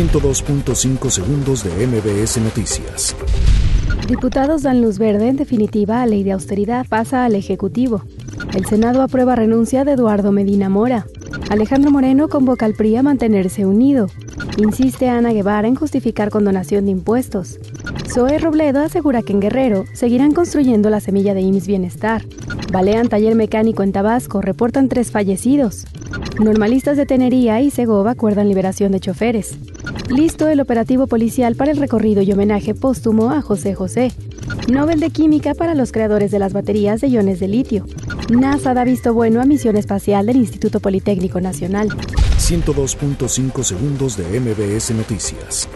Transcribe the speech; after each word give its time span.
102.5 0.00 1.10
segundos 1.10 1.62
de 1.62 1.86
MBS 1.86 2.38
Noticias. 2.38 3.14
Diputados 4.08 4.62
dan 4.62 4.80
luz 4.80 4.98
verde 4.98 5.28
en 5.28 5.36
definitiva 5.36 6.00
a 6.00 6.06
ley 6.06 6.22
de 6.22 6.32
austeridad 6.32 6.86
pasa 6.88 7.26
al 7.26 7.34
Ejecutivo. 7.34 8.02
El 8.54 8.64
Senado 8.64 9.02
aprueba 9.02 9.36
renuncia 9.36 9.84
de 9.84 9.92
Eduardo 9.92 10.32
Medina 10.32 10.70
Mora. 10.70 11.04
Alejandro 11.50 11.90
Moreno 11.90 12.28
convoca 12.28 12.64
al 12.64 12.72
PRI 12.72 12.96
a 12.96 13.02
mantenerse 13.02 13.66
unido. 13.66 14.06
Insiste 14.56 15.10
Ana 15.10 15.34
Guevara 15.34 15.68
en 15.68 15.74
justificar 15.74 16.30
condonación 16.30 16.86
de 16.86 16.92
impuestos. 16.92 17.58
Zoe 18.08 18.38
Robledo 18.38 18.80
asegura 18.80 19.20
que 19.20 19.34
en 19.34 19.40
Guerrero 19.40 19.84
seguirán 19.92 20.32
construyendo 20.32 20.88
la 20.88 21.00
semilla 21.00 21.34
de 21.34 21.42
IMSS 21.42 21.66
Bienestar. 21.66 22.24
Balean 22.70 23.08
taller 23.08 23.34
mecánico 23.34 23.82
en 23.82 23.90
Tabasco, 23.90 24.40
reportan 24.40 24.88
tres 24.88 25.10
fallecidos. 25.10 25.86
Normalistas 26.38 26.96
de 26.96 27.04
Tenería 27.04 27.60
y 27.60 27.70
Segova 27.70 28.12
acuerdan 28.12 28.48
liberación 28.48 28.92
de 28.92 29.00
choferes. 29.00 29.58
Listo 30.08 30.48
el 30.48 30.60
operativo 30.60 31.08
policial 31.08 31.56
para 31.56 31.72
el 31.72 31.78
recorrido 31.78 32.22
y 32.22 32.32
homenaje 32.32 32.74
póstumo 32.74 33.30
a 33.30 33.42
José 33.42 33.74
José. 33.74 34.12
Nobel 34.68 35.00
de 35.00 35.10
Química 35.10 35.54
para 35.54 35.74
los 35.74 35.90
creadores 35.90 36.30
de 36.30 36.38
las 36.38 36.52
baterías 36.52 37.00
de 37.00 37.08
iones 37.08 37.40
de 37.40 37.48
litio. 37.48 37.86
NASA 38.30 38.72
da 38.72 38.84
visto 38.84 39.14
bueno 39.14 39.40
a 39.40 39.46
misión 39.46 39.76
espacial 39.76 40.26
del 40.26 40.36
Instituto 40.36 40.78
Politécnico 40.78 41.40
Nacional. 41.40 41.88
102.5 41.88 43.64
segundos 43.64 44.16
de 44.16 44.40
MBS 44.40 44.92
Noticias. 44.92 45.68